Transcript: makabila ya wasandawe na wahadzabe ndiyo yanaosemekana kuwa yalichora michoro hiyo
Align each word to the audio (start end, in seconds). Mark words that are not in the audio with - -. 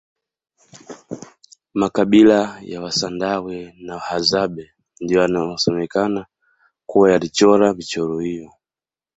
makabila 1.73 2.59
ya 2.61 2.79
wasandawe 2.83 3.73
na 3.85 3.95
wahadzabe 3.95 4.73
ndiyo 5.01 5.21
yanaosemekana 5.21 6.25
kuwa 6.89 7.11
yalichora 7.11 7.73
michoro 7.73 8.19
hiyo 8.19 8.51